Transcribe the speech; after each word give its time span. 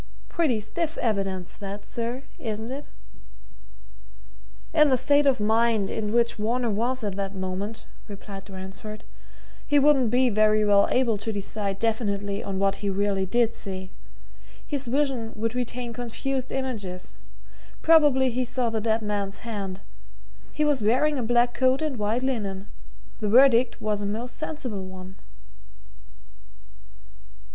Pretty 0.29 0.59
stiff 0.59 0.97
evidence 0.97 1.55
that, 1.57 1.85
sir, 1.85 2.23
isn't 2.39 2.71
it?" 2.71 2.85
"In 4.73 4.87
the 4.87 4.97
state 4.97 5.27
of 5.27 5.39
mind 5.39 5.91
in 5.91 6.11
which 6.11 6.37
Varner 6.41 6.71
was 6.71 7.03
at 7.03 7.15
that 7.17 7.35
moment," 7.35 7.85
replied 8.07 8.49
Ransford, 8.49 9.03
"he 9.67 9.77
wouldn't 9.77 10.09
be 10.09 10.27
very 10.31 10.65
well 10.65 10.87
able 10.89 11.17
to 11.17 11.31
decide 11.31 11.77
definitely 11.77 12.43
on 12.43 12.57
what 12.57 12.77
he 12.77 12.89
really 12.89 13.27
did 13.27 13.53
see. 13.53 13.91
His 14.65 14.87
vision 14.87 15.33
would 15.35 15.53
retain 15.53 15.93
confused 15.93 16.51
images. 16.51 17.13
Probably 17.83 18.31
he 18.31 18.43
saw 18.43 18.71
the 18.71 18.81
dead 18.81 19.03
man's 19.03 19.45
hand 19.45 19.81
he 20.51 20.65
was 20.65 20.81
wearing 20.81 21.19
a 21.19 21.21
black 21.21 21.53
coat 21.53 21.79
and 21.83 21.97
white 21.99 22.23
linen. 22.23 22.67
The 23.19 23.29
verdict 23.29 23.79
was 23.79 24.01
a 24.01 24.07
most 24.07 24.35
sensible 24.35 24.83
one." 24.83 25.17